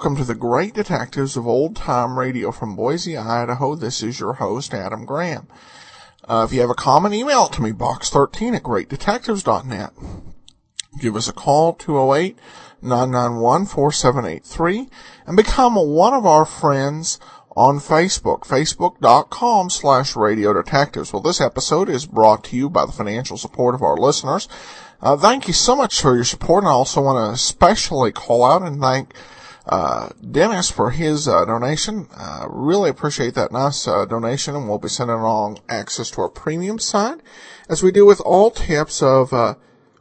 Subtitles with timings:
[0.00, 3.74] Welcome to the Great Detectives of Old Time Radio from Boise, Idaho.
[3.74, 5.46] This is your host, Adam Graham.
[6.26, 9.90] Uh, if you have a comment, email it to me, box13 at greatdetectives.net.
[10.98, 11.74] Give us a call,
[12.82, 14.88] 208-991-4783,
[15.26, 17.20] and become one of our friends
[17.54, 21.12] on Facebook, facebook.com slash radio detectives.
[21.12, 24.48] Well, this episode is brought to you by the financial support of our listeners.
[25.02, 28.42] Uh, thank you so much for your support, and I also want to especially call
[28.42, 29.12] out and thank
[29.70, 32.08] uh, Dennis for his uh, donation.
[32.16, 36.28] Uh, really appreciate that nice uh, donation, and we'll be sending along access to our
[36.28, 37.22] premium side,
[37.68, 39.54] as we do with all tips of uh,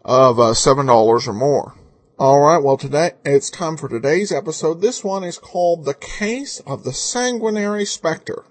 [0.04, 1.76] of seven dollars or more.
[2.18, 4.82] All right, well today it's time for today's episode.
[4.82, 8.46] This one is called "The Case of the Sanguinary Spectre."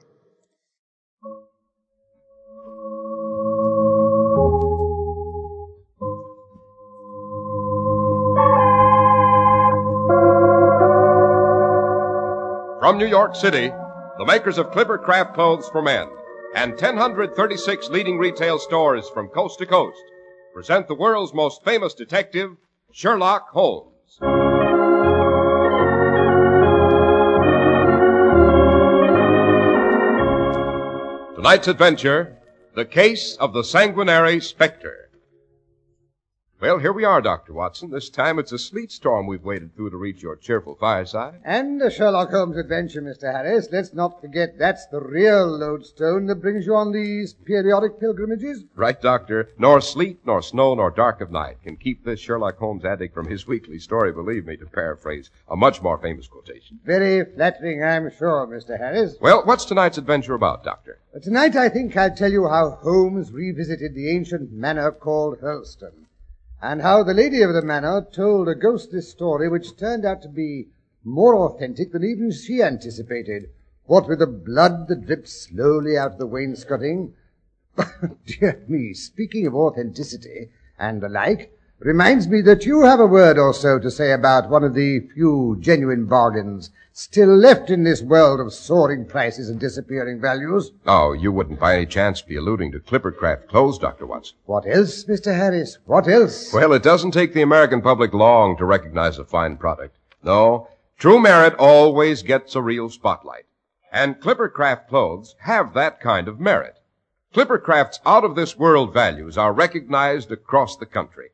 [12.99, 13.69] New York City,
[14.19, 16.09] the makers of Clipper Craft Clothes for Men
[16.57, 20.03] and 1,036 leading retail stores from coast to coast
[20.53, 22.57] present the world's most famous detective,
[22.91, 24.19] Sherlock Holmes.
[31.37, 32.37] Tonight's adventure
[32.75, 35.08] The Case of the Sanguinary Spectre.
[36.61, 37.53] Well, here we are, Dr.
[37.53, 37.93] Watson.
[37.93, 41.41] This time it's a sleet storm we've waded through to reach your cheerful fireside.
[41.45, 43.33] And a Sherlock Holmes adventure, Mr.
[43.33, 43.69] Harris.
[43.71, 48.65] Let's not forget that's the real lodestone that brings you on these periodic pilgrimages.
[48.75, 49.51] Right, Doctor.
[49.57, 53.29] Nor sleet, nor snow, nor dark of night can keep this Sherlock Holmes addict from
[53.29, 56.81] his weekly story, believe me, to paraphrase a much more famous quotation.
[56.85, 58.77] Very flattering, I'm sure, Mr.
[58.77, 59.15] Harris.
[59.21, 60.99] Well, what's tonight's adventure about, Doctor?
[61.23, 66.08] Tonight I think I'll tell you how Holmes revisited the ancient manor called Hurlstone
[66.61, 70.29] and how the lady of the manor told a ghostly story which turned out to
[70.29, 70.69] be
[71.05, 73.51] more authentic than even she anticipated.
[73.85, 77.15] What with the blood that dripped slowly out of the wainscoting.
[78.27, 83.39] Dear me, speaking of authenticity and the like, reminds me that you have a word
[83.39, 88.03] or so to say about one of the few genuine bargains still left in this
[88.03, 90.73] world of soaring prices and disappearing values.
[90.87, 94.07] Oh, you wouldn't by any chance be alluding to Clippercraft clothes, Dr.
[94.07, 94.37] Watson.
[94.47, 95.33] What else, Mr.
[95.37, 95.79] Harris?
[95.87, 96.53] What else?
[96.53, 99.97] Well, it doesn't take the American public long to recognize a fine product.
[100.25, 100.67] No,
[100.99, 103.45] true merit always gets a real spotlight.
[103.93, 106.81] And Clippercraft clothes have that kind of merit.
[107.33, 111.29] Clippercraft's out of this world values are recognized across the country.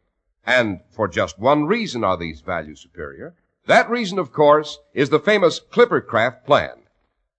[0.46, 3.34] And for just one reason are these values superior.
[3.66, 6.82] That reason, of course, is the famous Clippercraft plan.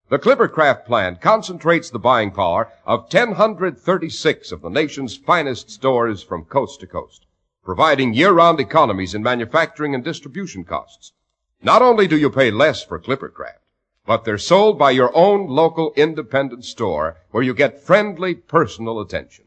[0.09, 6.45] The Clippercraft plan concentrates the buying power of 1,036 of the nation's finest stores from
[6.45, 7.27] coast to coast,
[7.63, 11.13] providing year-round economies in manufacturing and distribution costs.
[11.61, 13.61] Not only do you pay less for Clippercraft,
[14.07, 19.45] but they're sold by your own local independent store where you get friendly personal attention.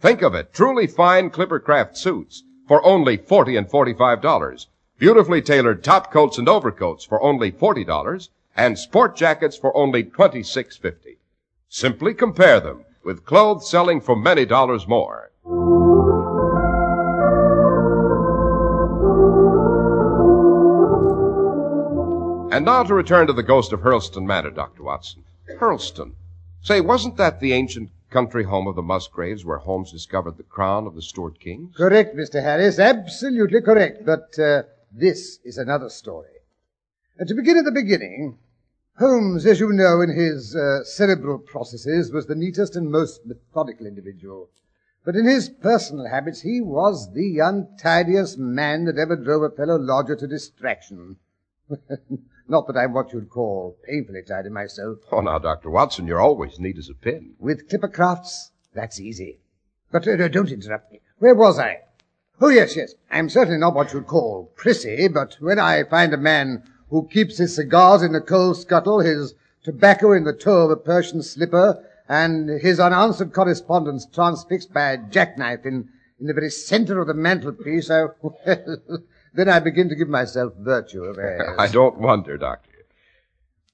[0.00, 4.66] Think of it, truly fine Clippercraft suits for only 40 and $45
[4.96, 11.16] beautifully tailored top coats and overcoats for only $40 and sport jackets for only $26.50.
[11.68, 15.32] Simply compare them with clothes selling for many dollars more.
[22.54, 24.84] And now to return to the ghost of Hurlstone Manor, Dr.
[24.84, 25.24] Watson.
[25.58, 26.12] Hurlstone.
[26.62, 30.86] Say, wasn't that the ancient country home of the Musgraves where Holmes discovered the crown
[30.86, 31.74] of the Stuart kings?
[31.76, 32.42] Correct, Mr.
[32.42, 32.78] Harris.
[32.78, 34.04] Absolutely correct.
[34.04, 34.62] But, uh,
[34.92, 36.28] this is another story.
[37.20, 38.38] Uh, to begin at the beginning,
[38.98, 43.86] Holmes, as you know, in his uh, cerebral processes, was the neatest and most methodical
[43.86, 44.50] individual.
[45.04, 49.78] But in his personal habits, he was the untidiest man that ever drove a fellow
[49.78, 51.16] lodger to distraction.
[52.48, 54.98] Not that I'm what you'd call painfully tidy myself.
[55.12, 55.70] Oh, now, Dr.
[55.70, 57.34] Watson, you're always neat as a pin.
[57.38, 59.38] With Clippercrafts, that's easy.
[59.92, 61.00] But uh, don't interrupt me.
[61.18, 61.80] Where was I?
[62.40, 62.94] Oh, yes, yes.
[63.10, 67.38] I'm certainly not what you'd call prissy, but when I find a man who keeps
[67.38, 71.84] his cigars in the coal scuttle, his tobacco in the toe of a Persian slipper,
[72.08, 75.88] and his unanswered correspondence transfixed by a jackknife in,
[76.18, 79.02] in the very center of the mantelpiece, I, well,
[79.34, 81.54] then I begin to give myself virtue of airs.
[81.58, 82.70] I don't wonder, Doctor.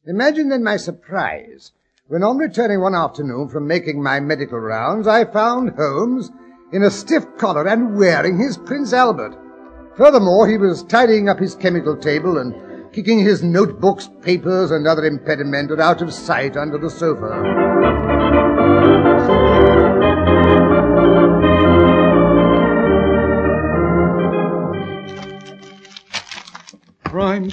[0.07, 1.73] Imagine then my surprise
[2.09, 6.31] when on returning one afternoon from making my medical rounds, I found Holmes
[6.73, 9.37] in a stiff collar and wearing his Prince Albert.
[9.97, 12.55] Furthermore, he was tidying up his chemical table and
[12.93, 17.43] kicking his notebooks, papers, and other impedimenta out of sight under the sofa.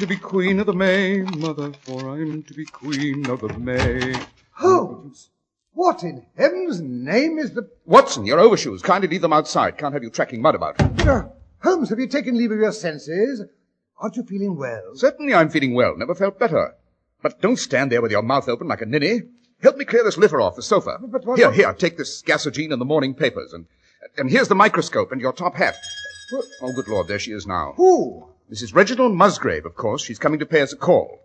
[0.04, 4.14] To be queen of the May, mother, for I'm to be queen of the May.
[4.52, 5.30] Holmes!
[5.72, 7.70] What in heaven's name is the...
[7.86, 8.82] Watson, your overshoes.
[8.82, 9.78] Kindly leave them outside.
[9.78, 10.82] Can't have you tracking mud about.
[11.08, 11.30] Uh,
[11.62, 13.44] Holmes, have you taken leave of your senses?
[13.98, 14.92] Aren't you feeling well?
[14.96, 15.96] Certainly I'm feeling well.
[15.96, 16.76] Never felt better.
[17.22, 19.22] But don't stand there with your mouth open like a ninny.
[19.62, 20.98] Help me clear this litter off the sofa.
[21.02, 23.54] But what- here, what- here, take this gasogene and the morning papers.
[23.54, 23.68] And,
[24.18, 25.76] and here's the microscope and your top hat.
[26.62, 27.74] Oh, good Lord, there she is now.
[27.78, 28.28] Who?
[28.52, 28.74] Mrs.
[28.76, 30.04] Reginald Musgrave, of course.
[30.04, 31.20] She's coming to pay us a call.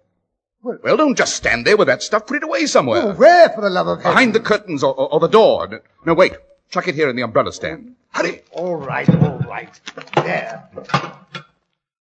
[0.63, 2.27] Well- Well, don't just stand there with that stuff.
[2.27, 3.03] Put it away somewhere.
[3.03, 4.13] Oh, where, for the love of heaven?
[4.13, 5.83] Behind the curtains or, or, or the door.
[6.07, 6.35] No, wait.
[6.71, 7.95] Chuck it here in the umbrella stand.
[8.11, 8.43] Hurry.
[8.53, 9.81] All right, all right.
[10.17, 10.69] There.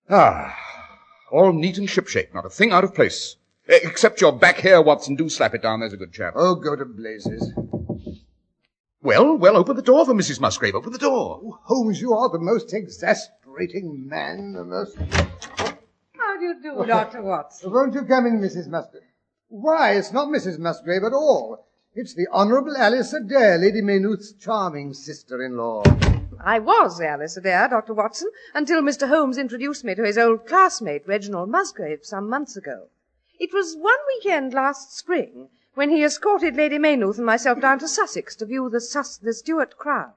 [0.09, 0.57] Ah,
[1.31, 2.33] all neat and shipshape.
[2.35, 3.37] Not a thing out of place.
[3.69, 5.17] Eh, Except your back hair, Watson.
[5.17, 5.81] Do slap it down.
[5.81, 6.35] There's a good chap.
[6.37, 7.53] Oh, go to blazes.
[9.03, 10.41] Well, well, open the door for Mrs.
[10.41, 10.75] Musgrave.
[10.75, 11.41] Open the door.
[11.45, 12.69] Oh, Holmes, you are the most
[13.59, 14.97] exasperating man, the most...
[16.17, 17.23] How do you do, Dr.
[17.23, 17.71] Watson?
[17.73, 18.69] Won't you come in, Mrs.
[18.69, 19.03] Musgrave?
[19.49, 20.59] Why, it's not Mrs.
[20.59, 21.67] Musgrave at all.
[21.95, 25.85] It's the Honourable Alice Adair, Lady Maynooth's charming sister-in-law.
[26.45, 27.95] I was Alice Adair, Dr.
[27.95, 29.09] Watson, until Mr.
[29.09, 32.89] Holmes introduced me to his old classmate, Reginald Musgrave, some months ago.
[33.41, 37.89] It was one weekend last spring when he escorted Lady Maynooth and myself down to
[37.89, 40.13] Sussex to view the, Sus- the Stuart crown.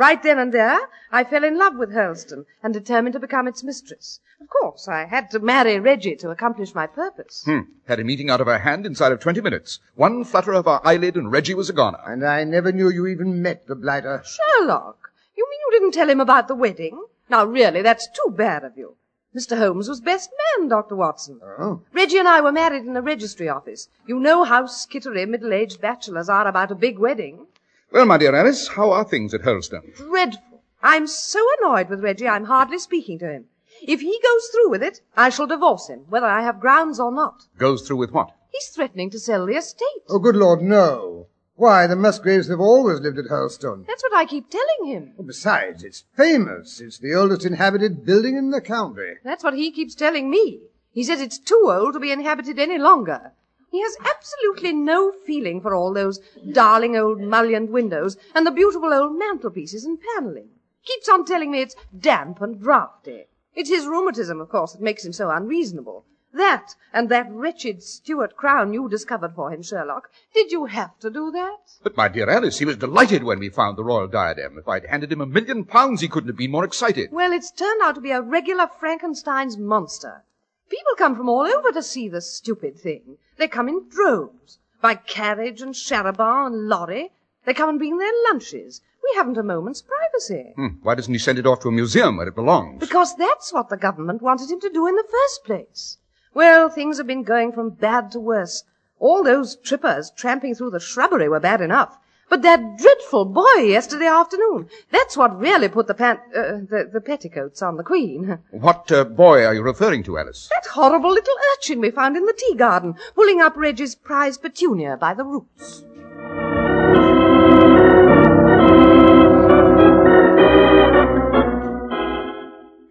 [0.00, 0.80] Right then and there,
[1.12, 4.18] I fell in love with Hurlstone and determined to become its mistress.
[4.40, 7.42] Of course, I had to marry Reggie to accomplish my purpose.
[7.44, 7.68] Hmm.
[7.86, 9.78] Had him eating out of her hand inside of twenty minutes.
[9.96, 12.00] One flutter of her eyelid and Reggie was a goner.
[12.06, 14.22] And I never knew you even met the blighter.
[14.24, 17.04] Sherlock, you mean you didn't tell him about the wedding?
[17.28, 18.96] Now, really, that's too bad of you.
[19.36, 19.58] Mr.
[19.58, 20.96] Holmes was best man, Dr.
[20.96, 21.40] Watson.
[21.44, 21.82] Oh.
[21.92, 23.88] Reggie and I were married in a registry office.
[24.06, 27.48] You know how skittery middle-aged bachelors are about a big wedding.
[27.92, 29.96] Well, my dear Alice, how are things at Hurlstone?
[29.96, 30.62] Dreadful.
[30.80, 33.46] I'm so annoyed with Reggie, I'm hardly speaking to him.
[33.82, 37.10] If he goes through with it, I shall divorce him, whether I have grounds or
[37.10, 37.46] not.
[37.58, 38.30] Goes through with what?
[38.52, 40.04] He's threatening to sell the estate.
[40.08, 41.26] Oh, good Lord, no.
[41.56, 43.86] Why, the Musgraves have always lived at Hurlstone.
[43.86, 45.14] That's what I keep telling him.
[45.26, 46.80] Besides, it's famous.
[46.80, 49.14] It's the oldest inhabited building in the county.
[49.24, 50.60] That's what he keeps telling me.
[50.92, 53.32] He says it's too old to be inhabited any longer.
[53.70, 56.18] He has absolutely no feeling for all those
[56.50, 60.48] darling old mullioned windows and the beautiful old mantelpieces and panelling.
[60.84, 63.26] Keeps on telling me it's damp and draughty.
[63.54, 66.04] It's his rheumatism, of course, that makes him so unreasonable.
[66.32, 70.10] That and that wretched Stuart crown you discovered for him, Sherlock.
[70.32, 71.58] Did you have to do that?
[71.82, 74.56] But, my dear Alice, he was delighted when we found the royal diadem.
[74.58, 77.10] If I'd handed him a million pounds, he couldn't have been more excited.
[77.10, 80.22] Well, it's turned out to be a regular Frankenstein's monster.
[80.70, 83.18] People come from all over to see the stupid thing.
[83.36, 87.10] They come in droves, by carriage and charabanc and lorry.
[87.44, 88.80] They come and bring their lunches.
[89.02, 90.52] We haven't a moment's privacy.
[90.54, 90.78] Hmm.
[90.82, 92.78] Why doesn't he send it off to a museum where it belongs?
[92.78, 95.98] Because that's what the government wanted him to do in the first place.
[96.34, 98.62] Well, things have been going from bad to worse.
[99.00, 101.98] All those trippers tramping through the shrubbery were bad enough.
[102.30, 107.00] But that dreadful boy yesterday afternoon, that's what really put the pant, uh, the, the
[107.00, 108.38] petticoats on the queen.
[108.52, 110.48] What uh, boy are you referring to, Alice?
[110.52, 114.96] That horrible little urchin we found in the tea garden, pulling up Reggie's prize petunia
[114.96, 115.82] by the roots.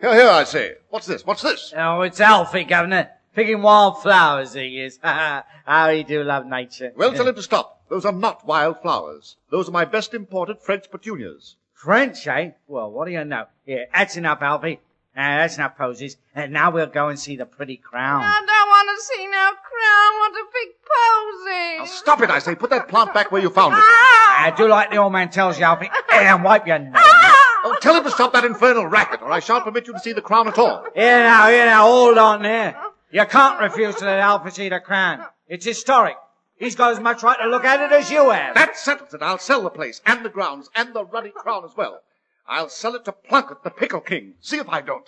[0.01, 0.75] Here, here, I say.
[0.89, 1.25] What's this?
[1.25, 1.74] What's this?
[1.77, 3.10] Oh, it's Alfie, Governor.
[3.36, 5.00] Picking wildflowers, he is.
[5.03, 6.91] How he do love nature.
[6.95, 7.81] Well, tell him to stop.
[7.89, 9.36] Those are not wild flowers.
[9.50, 11.55] Those are my best imported French petunias.
[11.74, 12.51] French, eh?
[12.67, 13.45] Well, what do you know?
[13.65, 14.79] Here, that's enough, Alfie.
[15.15, 16.17] Uh, that's enough poses.
[16.36, 18.21] And now we'll go and see the pretty crown.
[18.24, 19.55] I don't want to see no crown.
[19.81, 22.55] I want a big Now, stop it, I say.
[22.55, 23.79] Put that plant back where you found it.
[23.79, 25.89] I do like the old man tells you, Alfie.
[26.12, 26.91] And wipe your nose.
[26.95, 30.12] Oh, tell him to stop that infernal racket, or I shan't permit you to see
[30.12, 30.86] the crown at all.
[30.93, 32.75] Here now, here now, hold on there.
[33.11, 35.25] You can't refuse to let Alfie see the crown.
[35.47, 36.15] It's historic.
[36.57, 38.53] He's got as much right to look at it as you have.
[38.53, 39.23] That settles it.
[39.23, 42.01] I'll sell the place, and the grounds, and the ruddy crown as well.
[42.47, 44.35] I'll sell it to Plunkett, the pickle king.
[44.41, 45.05] See if I don't.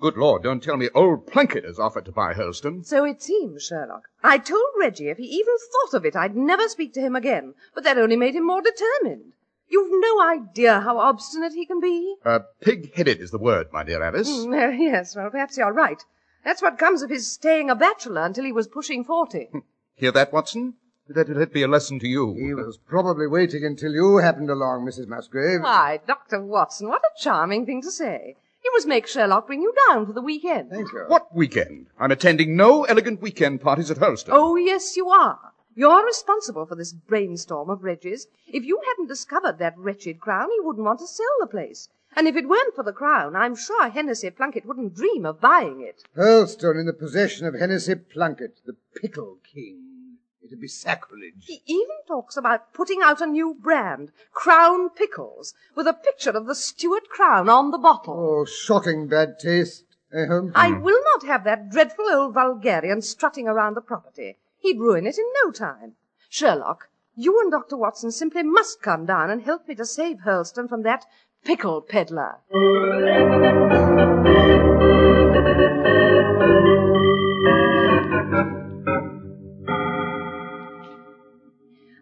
[0.00, 2.86] Good Lord, don't tell me old Plunkett has offered to buy Hurlstone.
[2.86, 4.04] So it seems, Sherlock.
[4.22, 7.52] I told Reggie if he even thought of it, I'd never speak to him again.
[7.74, 9.32] But that only made him more determined.
[9.68, 12.16] You've no idea how obstinate he can be.
[12.24, 14.30] Uh, pig-headed is the word, my dear Alice.
[14.30, 16.02] Mm, well, yes, well, perhaps you're right.
[16.44, 19.50] That's what comes of his staying a bachelor until he was pushing 40.
[19.96, 20.74] Hear that, Watson?
[21.08, 22.34] Let, let be a lesson to you.
[22.34, 25.08] He was probably waiting until you happened along, Mrs.
[25.08, 25.62] Musgrave.
[25.62, 26.40] Why, Dr.
[26.40, 28.36] Watson, what a charming thing to say.
[28.64, 30.70] You must make Sherlock bring you down for the weekend.
[30.70, 31.04] Thank you.
[31.06, 31.86] What weekend?
[31.98, 34.30] I'm attending no elegant weekend parties at Hurlstone.
[34.32, 35.38] Oh, yes, you are.
[35.78, 38.28] You're responsible for this brainstorm of Reggie's.
[38.46, 41.90] If you hadn't discovered that wretched crown, he wouldn't want to sell the place.
[42.16, 45.82] And if it weren't for the crown, I'm sure Hennessy Plunkett wouldn't dream of buying
[45.82, 46.02] it.
[46.16, 50.16] Hurlstone in the possession of Hennessy Plunkett, the Pickle King.
[50.42, 51.44] It'd be sacrilege.
[51.44, 56.46] He even talks about putting out a new brand, Crown Pickles, with a picture of
[56.46, 58.14] the Stuart crown on the bottle.
[58.16, 59.84] Oh, shocking bad taste.
[60.10, 60.52] Eh, Holmes?
[60.54, 64.38] I will not have that dreadful old vulgarian strutting around the property.
[64.66, 65.92] He'd ruin it in no time.
[66.28, 67.76] Sherlock, you and Dr.
[67.76, 71.06] Watson simply must come down and help me to save Hurlstone from that
[71.44, 72.38] pickle peddler.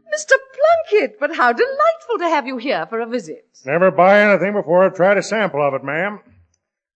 [0.09, 0.37] Mr.
[0.55, 3.47] Plunkett, but how delightful to have you here for a visit.
[3.67, 6.21] Never buy anything before I've tried a sample of it, ma'am.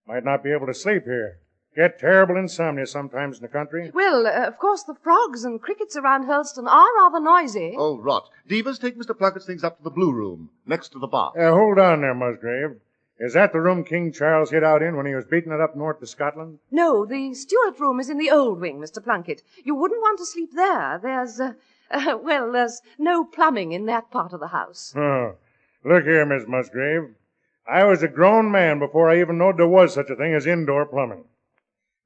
[0.06, 1.40] Might not be able to sleep here.
[1.78, 3.92] Get terrible insomnia sometimes in the country.
[3.94, 7.76] Well, uh, of course, the frogs and crickets around Hurlstone are rather noisy.
[7.78, 8.28] Oh, rot.
[8.48, 9.16] Devers, take Mr.
[9.16, 11.32] Plunkett's things up to the blue room, next to the bar.
[11.38, 12.80] Uh, hold on there, Musgrave.
[13.20, 15.76] Is that the room King Charles hid out in when he was beating it up
[15.76, 16.58] north to Scotland?
[16.72, 19.00] No, the Stuart room is in the old wing, Mr.
[19.00, 19.44] Plunkett.
[19.62, 20.98] You wouldn't want to sleep there.
[21.00, 21.52] There's, uh,
[21.92, 24.94] uh, well, there's no plumbing in that part of the house.
[24.96, 25.36] Oh.
[25.84, 27.14] Look here, Miss Musgrave.
[27.68, 30.44] I was a grown man before I even knowed there was such a thing as
[30.44, 31.22] indoor plumbing.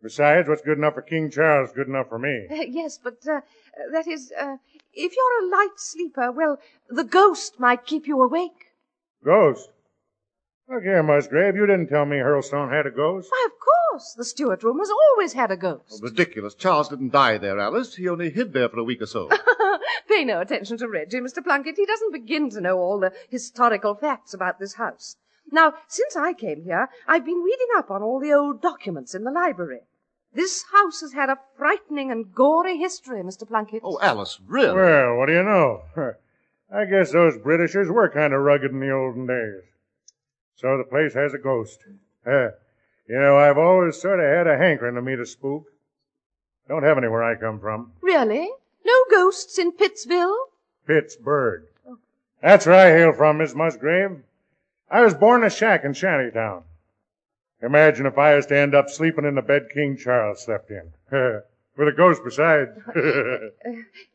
[0.02, 2.47] Besides, what's good enough for King Charles is good enough for me.
[2.50, 3.40] Uh, yes, but uh,
[3.92, 4.56] that is, uh,
[4.92, 8.73] if you're a light sleeper, well, the ghost might keep you awake.
[9.25, 9.71] Ghost?
[10.68, 13.30] Look here, Musgrave, you didn't tell me Hurlstone had a ghost.
[13.30, 16.02] Why, of course, the Stuart room has always had a ghost.
[16.02, 16.54] Ridiculous.
[16.54, 17.94] Charles didn't die there, Alice.
[17.94, 19.28] He only hid there for a week or so.
[20.09, 21.44] Pay no attention to Reggie, Mr.
[21.44, 21.76] Plunkett.
[21.76, 25.16] He doesn't begin to know all the historical facts about this house.
[25.50, 29.25] Now, since I came here, I've been reading up on all the old documents in
[29.25, 29.82] the library.
[30.35, 33.47] This house has had a frightening and gory history, Mr.
[33.47, 33.83] Plunkett.
[33.85, 34.75] oh, Alice, really?
[34.75, 35.83] Well, what do you know?
[36.75, 39.62] I guess those Britishers were kind of rugged in the olden days.
[40.57, 41.81] So the place has a ghost.
[42.27, 42.49] Uh,
[43.09, 45.65] you know, I've always sort of had a hankering to meet a spook.
[46.69, 47.93] Don't have any where I come from.
[48.01, 48.49] Really?
[48.87, 50.35] No ghosts in Pittsville?
[50.87, 51.65] Pittsburgh.
[52.41, 54.23] That's where I hail from, Miss Musgrave.
[54.91, 56.62] I was born in a shack in Shantytown.
[57.62, 60.92] Imagine if I was to end up sleeping in the bed King Charles slept in.
[61.76, 62.71] With a ghost besides.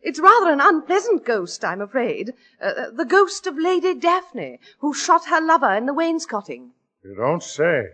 [0.02, 2.34] It's rather an unpleasant ghost, I'm afraid.
[2.62, 6.72] Uh, the ghost of Lady Daphne, who shot her lover in the wainscoting.
[7.04, 7.90] you don't say.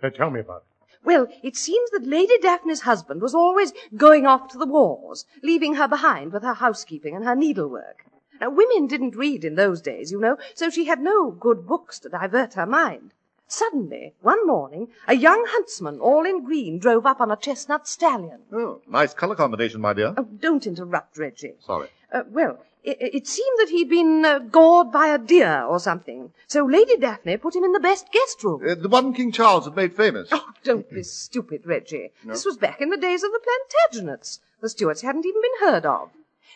[0.00, 0.86] Hey, tell me about it.
[1.04, 5.74] Well, it seems that Lady Daphne's husband was always going off to the wars, leaving
[5.74, 8.04] her behind with her housekeeping and her needlework.
[8.40, 11.98] Now, women didn't read in those days, you know, so she had no good books
[12.00, 13.12] to divert her mind.
[13.48, 18.40] Suddenly, one morning, a young huntsman, all in green, drove up on a chestnut stallion.
[18.52, 20.14] Oh, nice color combination, my dear.
[20.16, 21.54] Oh, don't interrupt, Reggie.
[21.60, 21.88] Sorry.
[22.12, 26.32] Uh, well, it, it seemed that he'd been uh, gored by a deer or something.
[26.48, 28.62] So Lady Daphne put him in the best guest room.
[28.68, 30.28] Uh, the one King Charles had made famous.
[30.32, 32.10] Oh, don't be stupid, Reggie.
[32.24, 34.40] This was back in the days of the Plantagenets.
[34.60, 36.10] The Stuarts hadn't even been heard of.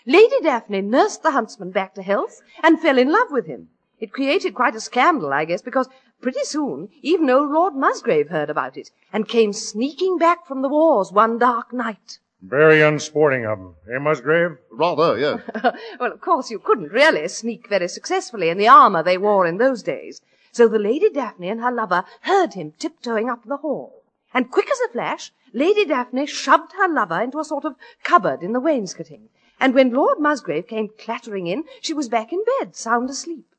[0.07, 3.69] Lady Daphne nursed the huntsman back to health and fell in love with him.
[4.01, 5.89] It created quite a scandal, I guess, because
[6.21, 10.69] pretty soon even old Lord Musgrave heard about it and came sneaking back from the
[10.69, 12.19] wars one dark night.
[12.43, 14.59] Very unsporting of 'em, eh, Musgrave?
[14.71, 15.41] Rather, yes.
[16.01, 19.59] well, of course, you couldn't really sneak very successfully in the armor they wore in
[19.59, 20.23] those days.
[20.53, 24.03] So the Lady Daphne and her lover heard him tiptoeing up the hall.
[24.33, 28.43] And quick as a flash, Lady Daphne shoved her lover into a sort of cupboard
[28.43, 29.29] in the wainscoting.
[29.59, 33.50] And when Lord Musgrave came clattering in, she was back in bed, sound asleep.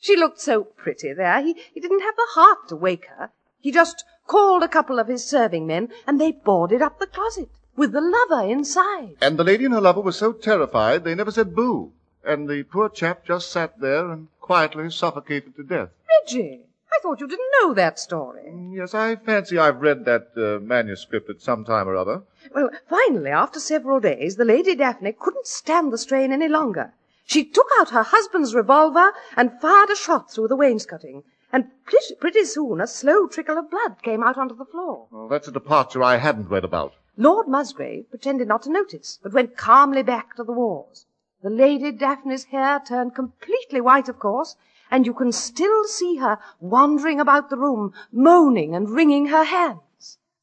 [0.00, 3.30] She looked so pretty there, he, he didn't have the heart to wake her.
[3.60, 7.48] He just called a couple of his serving men, and they boarded up the closet,
[7.76, 9.16] with the lover inside.
[9.20, 11.92] And the lady and her lover were so terrified they never said boo.
[12.24, 15.88] And the poor chap just sat there and quietly suffocated to death.
[16.08, 16.60] Reggie,
[16.92, 18.52] I thought you didn't know that story.
[18.72, 22.22] Yes, I fancy I've read that uh, manuscript at some time or other.
[22.54, 26.92] Well, finally, after several days, the Lady Daphne couldn't stand the strain any longer.
[27.28, 31.24] She took out her husband's revolver and fired a shot through the wainscoting.
[31.52, 35.08] And pretty, soon a slow trickle of blood came out onto the floor.
[35.10, 36.94] Well, that's a departure I hadn't read about.
[37.18, 41.04] Lord Musgrave pretended not to notice, but went calmly back to the wars.
[41.42, 44.56] The Lady Daphne's hair turned completely white, of course,
[44.90, 49.80] and you can still see her wandering about the room, moaning and wringing her hands.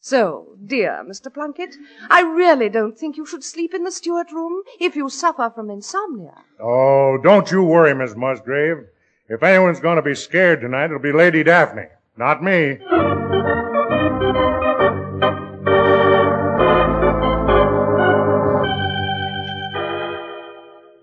[0.06, 1.34] So, dear Mr.
[1.34, 1.76] Plunkett,
[2.12, 5.72] I really don't think you should sleep in the Stuart room if you suffer from
[5.72, 6.44] insomnia.
[6.60, 8.86] Oh, don't you worry, Miss Musgrave.
[9.30, 12.78] If anyone's going to be scared tonight, it'll be Lady Daphne, not me.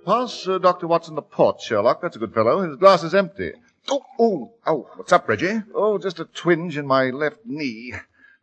[0.07, 0.87] Pass uh, Dr.
[0.87, 2.01] Watson the port, Sherlock.
[2.03, 2.61] That's a good fellow.
[2.61, 3.51] His glass is empty.
[3.89, 5.61] Oh, oh, oh, what's up, Reggie?
[5.75, 7.95] Oh, just a twinge in my left knee.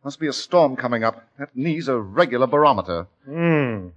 [0.02, 1.22] Must be a storm coming up.
[1.38, 3.06] That knee's a regular barometer.
[3.26, 3.88] Hmm.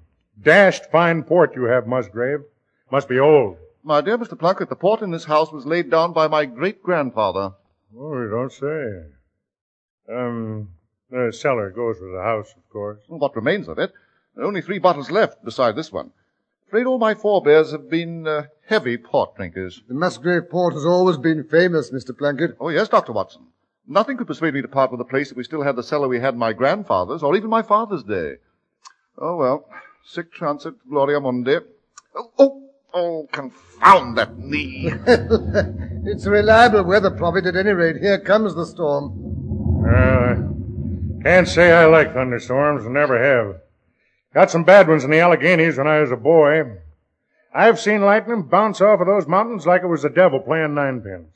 [0.42, 2.44] Dashed fine port you have, Musgrave.
[2.92, 3.58] Must be old.
[3.84, 4.38] My dear Mr.
[4.38, 7.54] Plunkett, the port in this house was laid down by my great grandfather.
[7.98, 9.04] Oh, you don't say.
[10.14, 10.70] Um,
[11.10, 13.00] the cellar goes with the house, of course.
[13.08, 13.94] What remains of it?
[14.36, 16.12] There are only three bottles left beside this one.
[16.68, 19.84] Afraid all my forebears have been uh, heavy port drinkers.
[19.88, 22.18] The Musgrave Port has always been famous, Mr.
[22.18, 22.58] Plunkett.
[22.60, 23.14] Oh, yes, Dr.
[23.14, 23.44] Watson.
[23.88, 26.08] Nothing could persuade me to part with the place if we still had the cellar
[26.08, 28.36] we had in my grandfather's, or even my father's day.
[29.18, 29.66] Oh, well.
[30.06, 31.58] Sic transit gloria mundi.
[32.16, 34.92] Oh, oh, oh, confound that knee.
[36.06, 37.98] it's a reliable weather prophet at any rate.
[37.98, 39.86] Here comes the storm.
[39.86, 43.62] Uh, can't say I like thunderstorms never have.
[44.34, 46.78] Got some bad ones in the Alleghenies when I was a boy.
[47.54, 51.33] I've seen lightning bounce off of those mountains like it was the devil playing ninepins.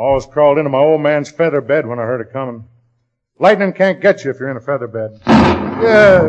[0.00, 2.64] Always crawled into my old man's feather bed when I heard it coming.
[3.38, 5.20] Lightning can't get you if you're in a feather bed.
[5.26, 6.22] Yeah.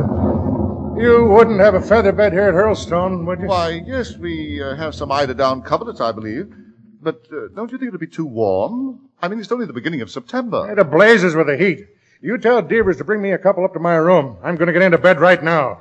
[0.98, 3.48] You wouldn't have a feather bed here at Hurlstone, would you?
[3.48, 6.54] Why, yes, we uh, have some eider-down coverlets, I believe.
[7.02, 9.08] But uh, don't you think it'll be too warm?
[9.22, 10.78] I mean, it's only the beginning of September.
[10.78, 11.86] It blazes with the heat.
[12.22, 14.36] You tell Devers to bring me a couple up to my room.
[14.44, 15.78] I'm going to get into bed right now.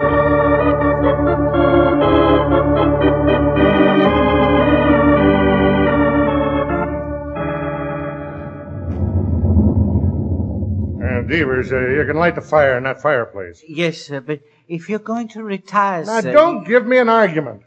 [11.31, 13.63] Devers, uh, you can light the fire in that fireplace.
[13.67, 16.33] Yes, sir, but if you're going to retire, Now, sir.
[16.33, 17.63] don't give me an argument.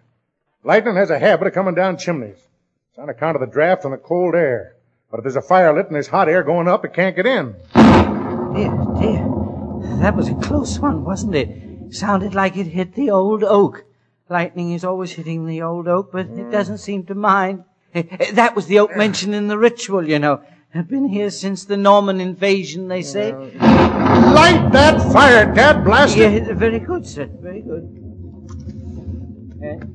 [0.64, 2.38] Lightning has a habit of coming down chimneys.
[2.90, 4.76] It's on account of the draft and the cold air.
[5.10, 7.26] But if there's a fire lit and there's hot air going up, it can't get
[7.26, 7.56] in.
[7.74, 9.30] Dear, dear.
[10.00, 11.94] That was a close one, wasn't it?
[11.94, 13.86] Sounded like it hit the old oak.
[14.30, 17.64] Lightning is always hitting the old oak, but it doesn't seem to mind.
[18.34, 20.42] That was the oak mentioned in the ritual, you know.
[20.76, 23.32] I've been here since the Norman invasion, they say.
[23.32, 26.48] Light that fire, Dad blast it!
[26.48, 27.26] Yeah, very good, sir.
[27.26, 27.84] Very good.
[29.64, 29.86] Uh,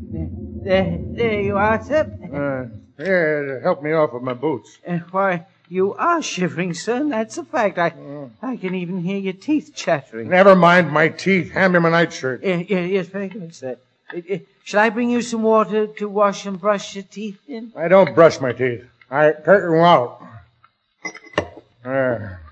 [0.63, 2.07] there, there you are, sir.
[2.33, 4.79] Uh, here, help me off with my boots.
[4.87, 7.77] Uh, why, you are shivering, sir, and that's a fact.
[7.79, 7.93] I,
[8.41, 10.29] I can even hear your teeth chattering.
[10.29, 11.51] Never mind my teeth.
[11.51, 12.45] Hand me my nightshirt.
[12.45, 13.79] Yeah, yeah, yes, very good, sir.
[14.15, 17.73] Uh, uh, shall I bring you some water to wash and brush your teeth in?
[17.75, 18.85] I don't brush my teeth.
[19.11, 20.23] I curtain them out.
[21.89, 22.43] There.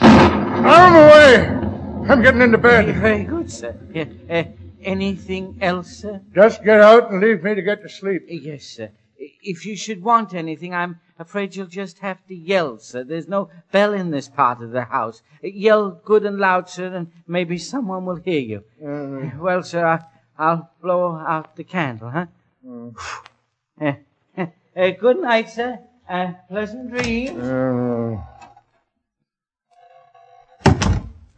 [0.00, 2.10] Out of the way!
[2.10, 2.86] I'm getting into bed.
[2.96, 3.76] very good, sir.
[3.92, 4.44] Yeah, uh,
[4.82, 6.22] anything else, sir?
[6.34, 8.22] Just get out and leave me to get to sleep.
[8.22, 8.88] Uh, Yes, sir.
[9.18, 13.04] If you should want anything, I'm afraid you'll just have to yell, sir.
[13.04, 15.20] There's no bell in this part of the house.
[15.44, 18.64] Uh, Yell good and loud, sir, and maybe someone will hear you.
[18.82, 19.98] Uh, Well, sir, I,
[20.38, 22.26] I'll blow out the candle, huh?
[22.66, 23.92] Uh,
[24.38, 25.78] uh, uh, good night, sir.
[26.08, 27.36] Uh, pleasant dreams.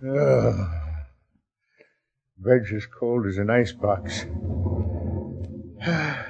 [0.06, 0.52] Uh,
[2.38, 4.26] bed's as cold as an icebox.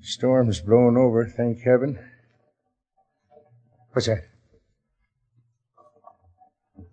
[0.00, 1.98] Storm's blown over, thank heaven.
[3.92, 4.24] What's that?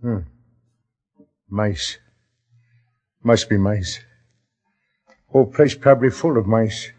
[0.01, 0.19] Hmm.
[1.49, 1.97] Mice.
[3.23, 3.99] Must be mice.
[5.27, 6.91] Whole place probably full of mice.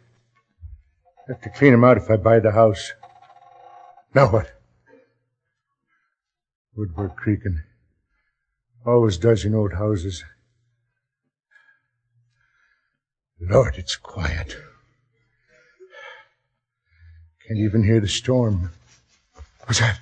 [1.28, 2.92] Have to clean 'em out if I buy the house.
[4.14, 4.59] Now what?
[6.74, 7.60] Woodwork creaking.
[8.86, 10.24] Always does in old houses.
[13.40, 14.56] Lord, it's quiet.
[17.46, 18.70] Can't even hear the storm.
[19.64, 19.98] What's that?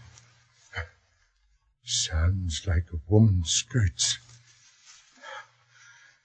[1.85, 4.18] Sounds like a woman's skirts.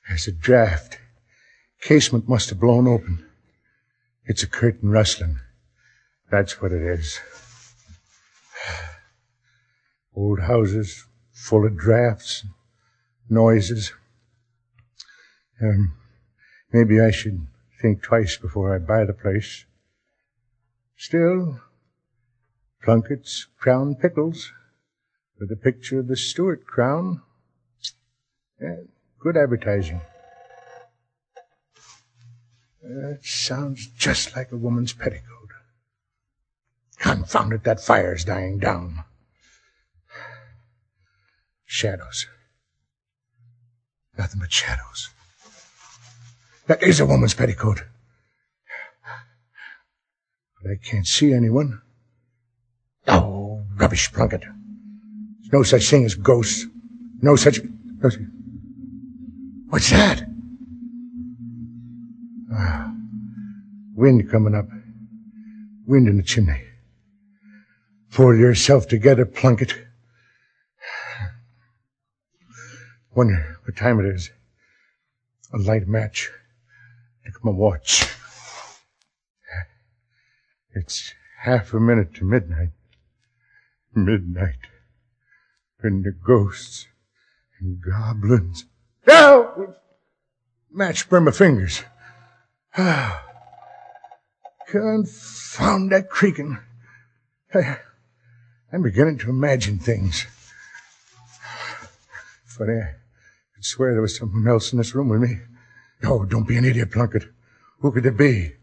[0.08, 1.00] There's a draft.
[1.82, 3.26] Casement must have blown open.
[4.26, 5.40] It's a curtain rustling.
[6.30, 7.20] That's what it is.
[10.16, 12.46] Old houses full of drafts,
[13.30, 13.94] noises.
[15.62, 15.94] Um,
[16.72, 17.48] maybe I should
[17.82, 19.66] think twice before I buy the place.
[20.96, 21.60] Still,
[22.84, 24.52] Plunkett's Crown Pickles
[25.40, 27.22] with a picture of the Stuart crown.
[28.62, 28.76] Yeah,
[29.20, 30.02] good advertising.
[32.82, 35.50] That sounds just like a woman's petticoat.
[37.00, 39.04] Confound it, that fire's dying down.
[41.74, 42.28] Shadows.
[44.16, 45.10] Nothing but shadows.
[46.68, 47.82] That is a woman's petticoat.
[50.62, 51.82] But I can't see anyone.
[53.08, 54.42] Oh, rubbish, Plunkett.
[54.42, 56.68] There's no such thing as ghosts.
[57.24, 57.60] No such...
[57.64, 58.10] No,
[59.70, 60.30] what's that?
[62.56, 62.94] Ah,
[63.96, 64.68] wind coming up.
[65.88, 66.62] Wind in the chimney.
[68.12, 69.74] Pull yourself together, Plunkett.
[73.16, 74.32] Wonder what time it is.
[75.54, 76.32] A light match.
[77.26, 78.06] Look at my watch.
[80.74, 82.72] It's half a minute to midnight.
[83.94, 84.58] Midnight.
[85.82, 86.88] And the ghosts
[87.60, 88.66] and goblins.
[89.06, 89.76] No!
[90.72, 91.84] Match burn my fingers.
[94.68, 96.58] Confound that creaking.
[97.54, 97.78] I,
[98.72, 100.26] I'm beginning to imagine things.
[102.46, 102.96] Funny, I
[103.64, 105.40] swear there was someone else in this room with me.
[106.04, 107.30] Oh, don't be an idiot, Plunkett.
[107.80, 108.54] Who could it be?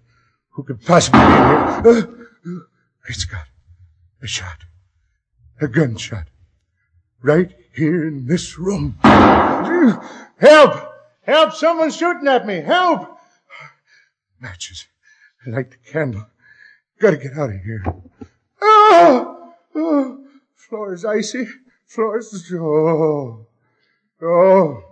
[0.50, 1.82] Who could possibly be here?
[1.84, 2.02] Uh,
[3.02, 3.46] Great Scott.
[4.22, 4.64] A shot.
[5.60, 6.28] A gunshot.
[7.22, 8.98] Right here in this room.
[9.02, 10.92] Help!
[11.22, 11.52] Help!
[11.54, 12.60] Someone's shooting at me!
[12.60, 13.18] Help!
[14.40, 14.86] Matches.
[15.46, 16.26] I Light the candle.
[16.98, 17.84] Gotta get out of here.
[18.60, 19.52] Ah!
[19.74, 20.24] Oh,
[20.56, 21.46] floor is icy.
[21.86, 22.52] Floor is...
[22.54, 23.46] Oh.
[24.22, 24.89] Oh.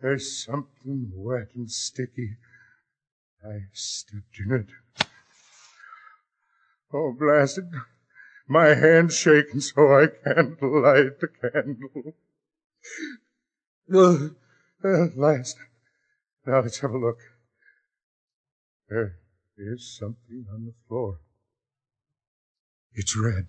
[0.00, 2.36] There's something wet and sticky.
[3.44, 5.06] I stepped in it.
[6.92, 7.70] Oh, blasted.
[8.48, 12.14] My hand's shaking so I can't light the candle.
[13.92, 14.28] Uh,
[14.82, 15.56] at last.
[16.46, 17.18] Now let's have a look.
[18.88, 19.16] There
[19.56, 21.18] is something on the floor.
[22.94, 23.46] It's red.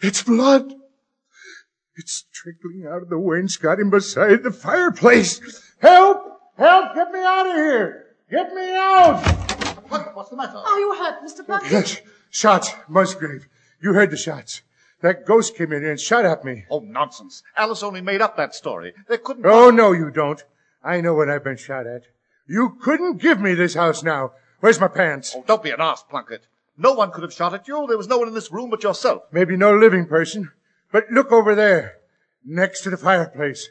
[0.00, 0.74] It's blood.
[1.96, 5.40] It's trickling out of the wainscoting beside the fireplace.
[5.78, 6.40] Help!
[6.56, 6.94] Help!
[6.94, 8.06] Get me out of here!
[8.30, 9.22] Get me out!
[9.88, 10.56] What, what's the matter?
[10.56, 11.44] Are you hurt, Mr.
[11.46, 11.70] Plunkett?
[11.70, 13.46] Yes, shots, Musgrave.
[13.80, 14.62] You heard the shots.
[15.02, 16.64] That ghost came in here and shot at me.
[16.70, 17.42] Oh, nonsense.
[17.56, 18.94] Alice only made up that story.
[19.06, 20.42] There couldn't Oh, no, you don't.
[20.82, 22.04] I know what I've been shot at.
[22.46, 24.32] You couldn't give me this house now.
[24.60, 25.34] Where's my pants?
[25.36, 26.46] Oh, don't be an ass, Plunkett.
[26.76, 27.86] No one could have shot at you.
[27.86, 29.22] There was no one in this room but yourself.
[29.30, 30.50] Maybe no living person.
[30.94, 31.96] But look over there,
[32.44, 33.68] next to the fireplace.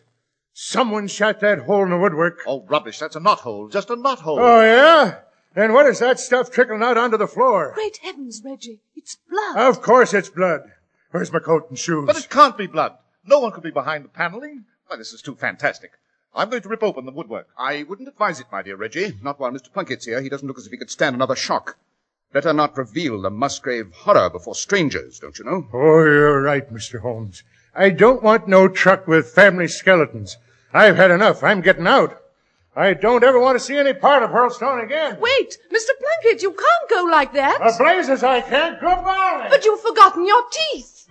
[0.52, 2.40] Someone shot that hole in the woodwork.
[2.46, 3.00] Oh, rubbish.
[3.00, 3.70] That's a knot hole.
[3.70, 4.40] Just a knot hole.
[4.42, 5.20] Oh, yeah?
[5.56, 7.72] And what is that stuff trickling out onto the floor?
[7.76, 8.82] Great heavens, Reggie.
[8.98, 9.56] It's blood.
[9.56, 10.64] Of course it's blood.
[11.12, 12.08] Where's my coat and shoes?
[12.08, 12.98] But it can't be blood.
[13.26, 14.66] No one could be behind the paneling.
[14.88, 15.92] Why, this is too fantastic.
[16.36, 17.48] I'm going to rip open the woodwork.
[17.58, 19.18] I wouldn't advise it, my dear Reggie.
[19.24, 19.72] Not while Mr.
[19.72, 20.22] Plunkett's here.
[20.22, 21.78] He doesn't look as if he could stand another shock.
[22.34, 25.68] Better not reveal the Musgrave horror before strangers, don't you know?
[25.72, 27.00] Oh, you're right, Mr.
[27.00, 27.44] Holmes.
[27.76, 30.38] I don't want no truck with family skeletons.
[30.74, 31.44] I've had enough.
[31.44, 32.20] I'm getting out.
[32.76, 35.20] I don't ever want to see any part of Hurlstone again.
[35.20, 35.90] Wait, Mr.
[36.00, 37.60] Plunkett, you can't go like that.
[37.62, 38.82] A blazes I can't.
[38.82, 39.48] Goodbye.
[39.52, 41.08] But you've forgotten your teeth.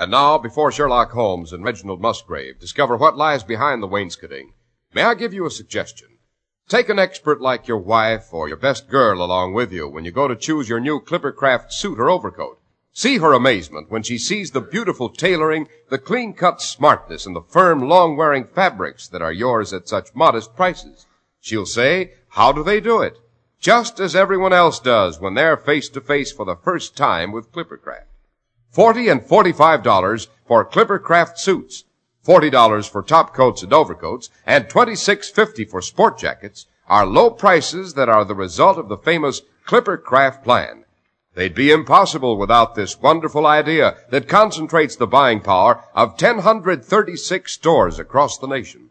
[0.00, 4.54] And now, before Sherlock Holmes and Reginald Musgrave discover what lies behind the wainscoting,
[4.94, 6.16] may I give you a suggestion?
[6.70, 10.10] Take an expert like your wife or your best girl along with you when you
[10.10, 12.58] go to choose your new Clippercraft suit or overcoat.
[12.94, 17.42] See her amazement when she sees the beautiful tailoring, the clean cut smartness, and the
[17.42, 21.04] firm, long wearing fabrics that are yours at such modest prices.
[21.42, 23.18] She'll say, How do they do it?
[23.58, 27.52] Just as everyone else does when they're face to face for the first time with
[27.52, 28.06] Clippercraft.
[28.70, 31.82] Forty and forty-five dollars for Clippercraft suits,
[32.22, 37.30] forty dollars for top coats and overcoats, and twenty-six fifty for sport jackets are low
[37.30, 40.84] prices that are the result of the famous Clippercraft plan.
[41.34, 47.98] They'd be impossible without this wonderful idea that concentrates the buying power of 1036 stores
[47.98, 48.90] across the nation.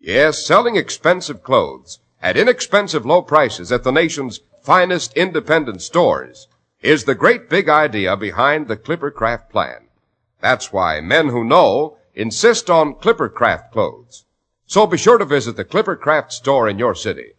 [0.00, 6.48] Yes, selling expensive clothes at inexpensive low prices at the nation's finest independent stores
[6.84, 9.88] is the great big idea behind the Clippercraft plan.
[10.42, 14.26] That's why men who know insist on Clippercraft clothes.
[14.66, 17.32] So be sure to visit the Clippercraft store in your city.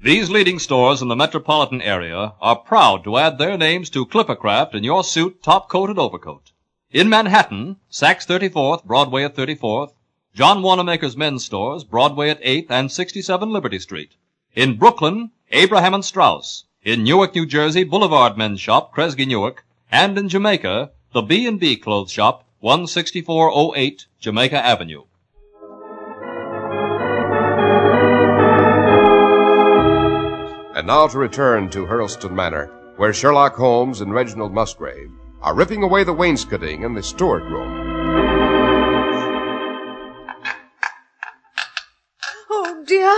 [0.00, 4.76] These leading stores in the metropolitan area are proud to add their names to Clippercraft
[4.76, 6.52] in your suit, top coat, and overcoat.
[6.92, 9.92] In Manhattan, Saks 34th, Broadway at 34th,
[10.34, 14.12] John Wanamaker's men's stores, Broadway at 8th and 67 Liberty Street.
[14.54, 16.66] In Brooklyn, Abraham and Straus.
[16.86, 19.64] In Newark, New Jersey, Boulevard Men's Shop, Kresge Newark.
[19.90, 25.02] And in Jamaica, the B&B Clothes Shop, 16408 Jamaica Avenue.
[30.76, 32.66] And now to return to Hurlstone Manor,
[32.98, 35.10] where Sherlock Holmes and Reginald Musgrave
[35.42, 37.82] are ripping away the wainscoting in the Stuart room.
[42.48, 43.10] Oh, dear.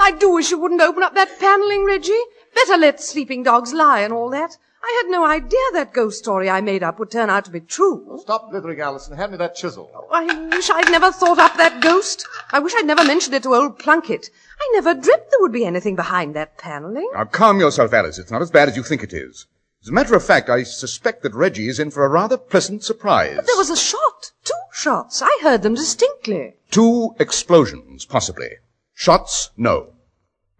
[0.00, 2.14] I do wish you wouldn't open up that paneling, Reggie.
[2.54, 4.56] Better let sleeping dogs lie and all that.
[4.82, 7.60] I had no idea that ghost story I made up would turn out to be
[7.60, 8.18] true.
[8.22, 9.16] Stop blithering, Allison.
[9.16, 9.90] Hand me that chisel.
[9.94, 12.26] Oh, I wish I'd never thought up that ghost.
[12.50, 14.30] I wish I'd never mentioned it to old Plunkett.
[14.58, 17.10] I never dreamt there would be anything behind that paneling.
[17.12, 18.18] Now, calm yourself, Alice.
[18.18, 19.46] It's not as bad as you think it is.
[19.82, 22.82] As a matter of fact, I suspect that Reggie is in for a rather pleasant
[22.82, 23.36] surprise.
[23.36, 24.30] But There was a shot.
[24.44, 25.22] Two shots.
[25.22, 26.54] I heard them distinctly.
[26.70, 28.50] Two explosions, possibly.
[28.94, 29.92] Shots, no.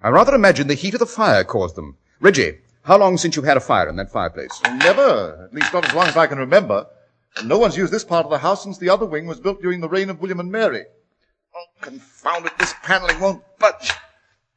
[0.03, 1.97] I rather imagine the heat of the fire caused them.
[2.21, 4.61] Reggie, how long since you had a fire in that fireplace?
[4.65, 5.45] Never.
[5.45, 6.87] At least not as long as I can remember.
[7.45, 9.81] No one's used this part of the house since the other wing was built during
[9.81, 10.85] the reign of William and Mary.
[11.55, 13.93] Oh, confound it, this paneling won't budge.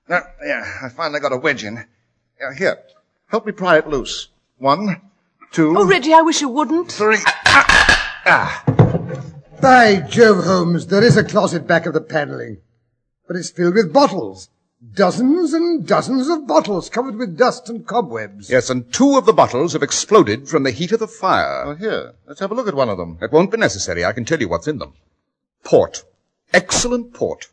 [0.08, 1.86] Now, yeah, I finally got a wedge in.
[2.40, 2.80] Yeah, here,
[3.28, 4.30] help me pry it loose.
[4.58, 5.02] One,
[5.52, 6.92] two, Oh, Reggie, I wish you wouldn't.
[6.92, 7.18] three.
[7.26, 8.64] Ah, ah.
[9.62, 12.58] By Jove, Holmes, there is a closet back of the paneling.
[13.28, 14.50] But it's filled with bottles.
[14.92, 18.50] Dozens and dozens of bottles covered with dust and cobwebs.
[18.50, 21.66] Yes, and two of the bottles have exploded from the heat of the fire.
[21.66, 23.18] Well, here, let's have a look at one of them.
[23.22, 24.04] It won't be necessary.
[24.04, 24.94] I can tell you what's in them.
[25.64, 26.04] Port.
[26.54, 27.48] Excellent port.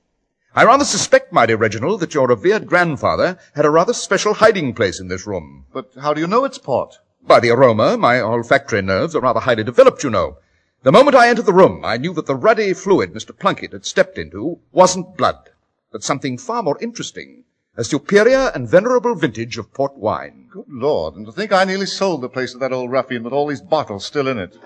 [0.57, 4.75] I rather suspect, my dear Reginald, that your revered grandfather had a rather special hiding
[4.75, 5.67] place in this room.
[5.73, 6.99] But how do you know it's port?
[7.23, 10.39] By the aroma, my olfactory nerves are rather highly developed, you know.
[10.83, 13.39] The moment I entered the room, I knew that the ruddy fluid Mr.
[13.39, 15.50] Plunkett had stepped into wasn't blood,
[15.91, 17.45] but something far more interesting.
[17.77, 20.49] A superior and venerable vintage of port wine.
[20.53, 23.33] Good Lord, and to think I nearly sold the place to that old ruffian with
[23.33, 24.57] all these bottles still in it.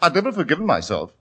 [0.00, 1.12] I'd never forgiven myself.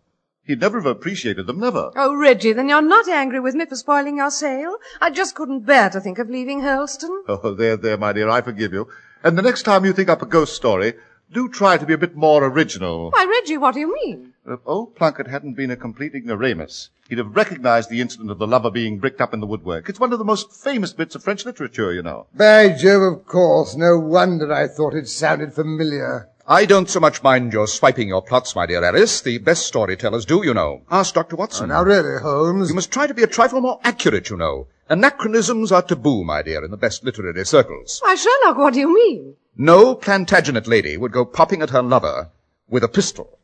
[0.45, 1.91] He'd never have appreciated them, never.
[1.95, 4.75] Oh, Reggie, then you're not angry with me for spoiling your sale?
[4.99, 7.23] I just couldn't bear to think of leaving Hurlstone.
[7.27, 8.89] Oh, there, there, my dear, I forgive you.
[9.23, 10.95] And the next time you think up a ghost story,
[11.31, 13.11] do try to be a bit more original.
[13.11, 14.32] Why, Reggie, what do you mean?
[14.45, 18.47] If old Plunkett hadn't been a complete ignoramus, he'd have recognized the incident of the
[18.47, 19.87] lover being bricked up in the woodwork.
[19.87, 22.27] It's one of the most famous bits of French literature, you know.
[22.35, 23.77] By Jove, of course.
[23.77, 26.27] No wonder I thought it sounded familiar.
[26.45, 29.21] I don't so much mind your swiping your plots, my dear Alice.
[29.21, 30.81] The best storytellers do, you know.
[30.91, 31.37] Ask Dr.
[31.37, 31.71] Watson.
[31.71, 32.67] Oh, now, really, Holmes.
[32.67, 34.67] You must try to be a trifle more accurate, you know.
[34.89, 38.01] Anachronisms are taboo, my dear, in the best literary circles.
[38.03, 39.35] Why, Sherlock, what do you mean?
[39.55, 42.29] No Plantagenet lady would go popping at her lover
[42.67, 43.39] with a pistol.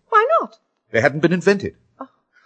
[0.89, 1.01] Why not?
[1.01, 1.75] They hadn't been invented.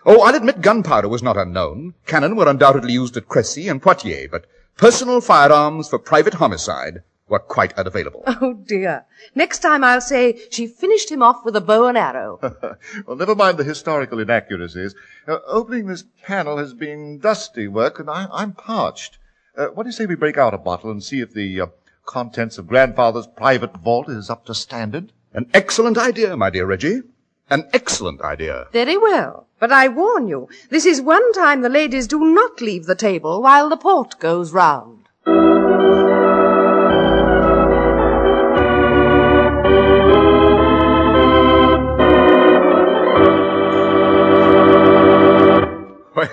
[0.06, 1.94] Oh, I'll admit gunpowder was not unknown.
[2.06, 7.40] Cannon were undoubtedly used at Crecy and Poitiers, but personal firearms for private homicide were
[7.40, 8.24] quite unavailable.
[8.28, 9.06] Oh, dear.
[9.34, 12.40] Next time I'll say she finished him off with a bow and arrow.
[13.08, 14.94] well, never mind the historical inaccuracies.
[15.26, 19.20] Uh, opening this panel has been dusty work, and I, I'm parched.
[19.56, 21.68] Uh, what do you say we break out a bottle and see if the uh,
[22.06, 25.14] contents of Grandfather's private vault is up to standard?
[25.34, 27.04] An excellent idea, my dear Reggie.
[27.50, 28.68] An excellent idea.
[28.72, 29.48] Very well.
[29.60, 33.42] But I warn you, this is one time the ladies do not leave the table
[33.42, 35.03] while the port goes round.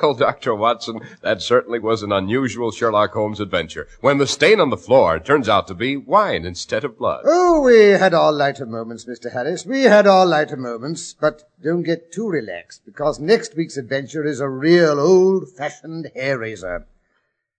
[0.03, 0.55] Well, Dr.
[0.55, 3.87] Watson, that certainly was an unusual Sherlock Holmes adventure.
[4.01, 7.23] When the stain on the floor turns out to be wine instead of blood.
[7.27, 9.33] Oh, we had our lighter moments, Mr.
[9.33, 9.67] Harris.
[9.67, 14.41] We had our lighter moments, but don't get too relaxed, because next week's adventure is
[14.41, 16.87] a real old-fashioned hair raiser.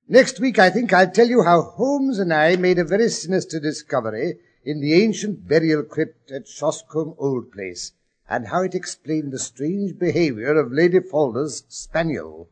[0.08, 3.60] Next week, I think I'll tell you how Holmes and I made a very sinister
[3.60, 7.93] discovery in the ancient burial crypt at Shoscombe Old Place,
[8.32, 12.48] and how it explained the strange behavior of Lady Falder's spaniel.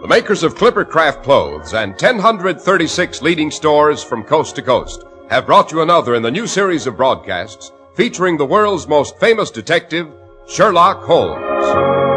[0.00, 5.44] The makers of Clipper Craft Clothes and 1036 leading stores from coast to coast have
[5.44, 10.10] brought you another in the new series of broadcasts featuring the world's most famous detective,
[10.48, 12.07] Sherlock Holmes.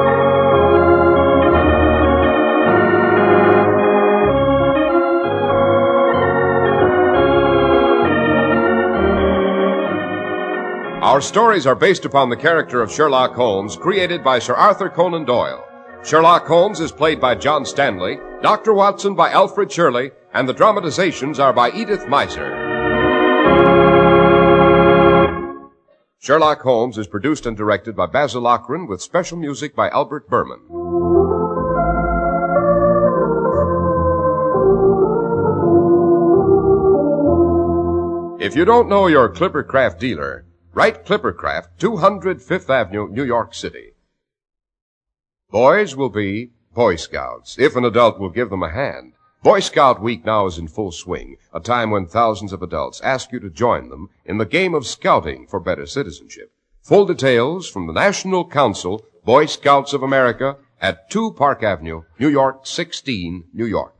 [11.01, 15.25] Our stories are based upon the character of Sherlock Holmes created by Sir Arthur Conan
[15.25, 15.65] Doyle.
[16.03, 18.71] Sherlock Holmes is played by John Stanley, Dr.
[18.75, 22.51] Watson by Alfred Shirley, and the dramatizations are by Edith Meiser.
[26.19, 30.59] Sherlock Holmes is produced and directed by Basil Loughrane with special music by Albert Buhrman.
[38.39, 43.91] If you don't know your Clippercraft dealer, write Clippercraft, 200 Fifth Avenue, New York City.
[45.49, 49.13] Boys will be Boy Scouts, if an adult will give them a hand.
[49.43, 53.31] Boy Scout Week now is in full swing, a time when thousands of adults ask
[53.31, 56.53] you to join them in the game of scouting for better citizenship.
[56.83, 62.29] Full details from the National Council, Boy Scouts of America, at 2 Park Avenue, New
[62.29, 63.95] York, 16, New York.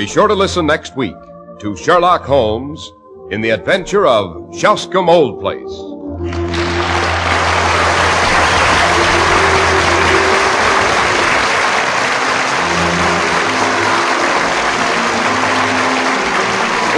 [0.00, 1.16] Be sure to listen next week
[1.58, 2.94] to Sherlock Holmes
[3.30, 5.68] in the adventure of Shoscombe Old Place.
[5.68, 5.76] This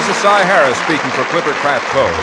[0.07, 2.15] is Cy Harrice speaking for Clipper Craft Clothes.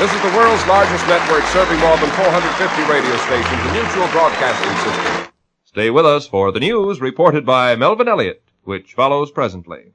[0.00, 4.74] This is the world's largest network serving more than 450 radio stations and mutual broadcasting
[4.82, 5.28] system.
[5.62, 9.94] Stay with us for the news reported by Melvin Elliott, which follows presently.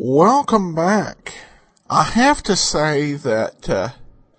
[0.00, 1.34] Welcome back.
[1.90, 3.88] I have to say that uh,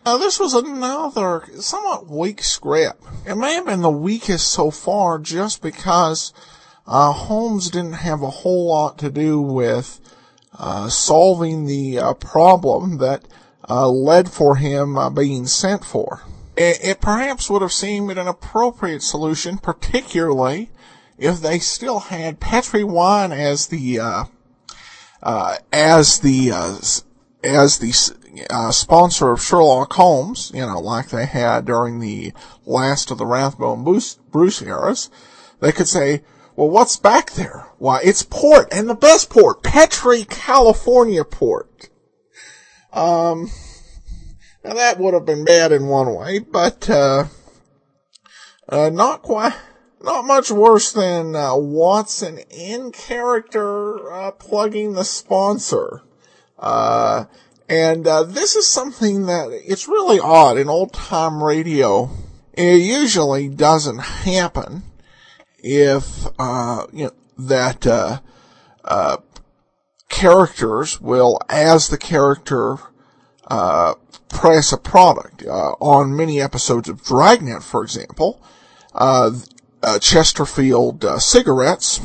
[0.06, 3.04] uh, this was another somewhat weak script.
[3.28, 6.32] It may have been the weakest so far just because
[6.88, 10.00] uh, Holmes didn't have a whole lot to do with
[10.58, 13.26] uh, solving the uh, problem that
[13.67, 16.22] uh, led for him being sent for.
[16.56, 20.69] It, it perhaps would have seemed an appropriate solution, particularly
[21.17, 24.00] if they still had Petri Wine as the
[25.21, 26.77] uh, as the uh,
[27.43, 32.34] as the uh, sponsor of Sherlock Holmes, you know, like they had during the
[32.65, 35.10] last of the Rathbone Bruce, Bruce eras,
[35.60, 36.23] they could say,
[36.55, 37.67] "Well, what's back there?
[37.77, 41.89] Why, it's port, and the best port, Petri, California port."
[42.91, 43.51] Um,
[44.63, 47.25] now that would have been bad in one way, but uh,
[48.67, 49.53] uh, not quite,
[50.02, 56.02] not much worse than uh, Watson in character uh, plugging the sponsor.
[56.58, 57.26] Uh,
[57.68, 62.10] and uh, this is something that it's really odd in old time radio.
[62.54, 64.84] It usually doesn't happen
[65.60, 69.18] if uh, you know that uh,
[70.10, 72.78] characters will, as the character
[73.48, 73.94] uh,
[74.30, 75.46] press a product.
[75.46, 78.42] On many episodes of Dragnet, for example,
[78.94, 79.32] uh,
[79.82, 82.00] uh, Chesterfield uh, cigarettes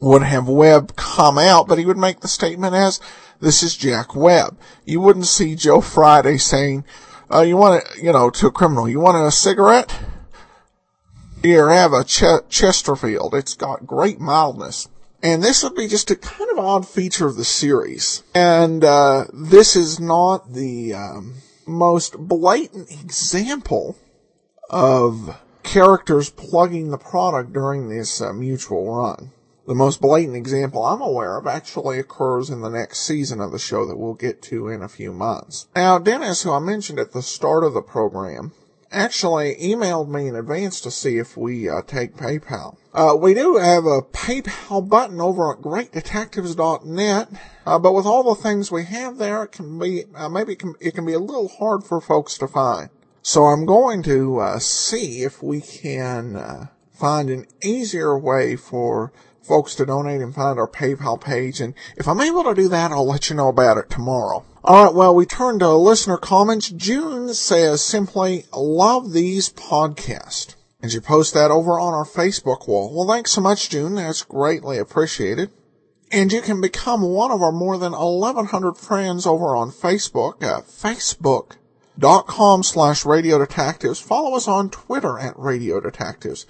[0.00, 3.00] would have Webb come out, but he would make the statement as,
[3.40, 4.58] this is Jack Webb.
[4.84, 6.84] You wouldn't see Joe Friday saying,
[7.32, 9.98] uh, you want to, you know, to a criminal, you want a cigarette?
[11.42, 13.34] Here, have a Ch- Chesterfield.
[13.34, 14.88] It's got great mildness.
[15.22, 18.22] And this would be just a kind of odd feature of the series.
[18.34, 21.34] And, uh, this is not the, um,
[21.66, 23.96] most blatant example
[24.70, 29.32] of characters plugging the product during this uh, mutual run.
[29.66, 33.58] The most blatant example I'm aware of actually occurs in the next season of the
[33.58, 35.66] show that we'll get to in a few months.
[35.74, 38.52] Now, Dennis, who I mentioned at the start of the program,
[38.92, 42.76] actually emailed me in advance to see if we uh, take PayPal.
[42.94, 47.28] Uh, we do have a PayPal button over at greatdetectives.net,
[47.66, 50.60] uh, but with all the things we have there, it can be uh, maybe it
[50.60, 52.88] can, it can be a little hard for folks to find.
[53.28, 59.12] So I'm going to uh, see if we can uh, find an easier way for
[59.42, 61.60] folks to donate and find our PayPal page.
[61.60, 64.44] And if I'm able to do that, I'll let you know about it tomorrow.
[64.62, 64.94] All right.
[64.94, 66.70] Well, we turn to listener comments.
[66.70, 70.54] June says simply, love these podcasts.
[70.80, 72.94] And she posts that over on our Facebook wall.
[72.94, 73.96] Well, thanks so much, June.
[73.96, 75.50] That's greatly appreciated.
[76.12, 80.68] And you can become one of our more than 1100 friends over on Facebook at
[81.98, 84.00] facebook.com slash radio detectives.
[84.00, 86.46] Follow us on Twitter at radio detectives.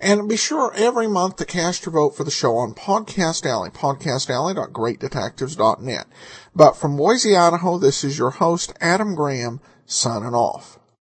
[0.00, 3.70] And be sure every month to cast your vote for the show on Podcast Alley,
[3.70, 6.06] podcastalley.greatdetectives.net.
[6.54, 10.78] But from Boise, Idaho, this is your host, Adam Graham, signing off.